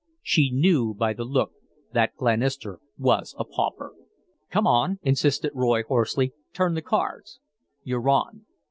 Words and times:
She 0.23 0.49
knew 0.49 0.95
by 0.95 1.13
the 1.13 1.23
look 1.25 1.51
that 1.93 2.15
Glenister 2.15 2.79
was 2.97 3.35
a 3.37 3.45
pauper. 3.45 3.93
"Come 4.49 4.65
on," 4.65 4.97
insisted 5.03 5.51
Roy, 5.53 5.83
hoarsely. 5.83 6.33
"Turn 6.53 6.73
the 6.73 6.81
cards." 6.81 7.39
"You're 7.83 8.09
on!" 8.09 8.47